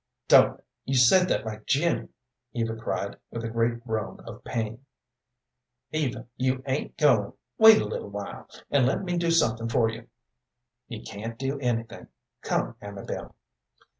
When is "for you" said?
9.69-10.07